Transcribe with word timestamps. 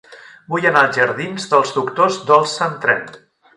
Vull 0.53 0.65
anar 0.69 0.81
als 0.87 0.97
jardins 1.01 1.45
dels 1.53 1.75
Doctors 1.77 2.19
Dolsa 2.33 2.67
amb 2.71 2.83
tren. 2.87 3.09